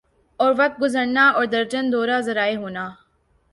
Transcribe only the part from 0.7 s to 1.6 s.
گزرنا اور